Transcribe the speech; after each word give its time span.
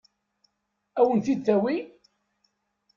Ad 0.99 1.03
wen-ten-id-tawi? 1.05 1.77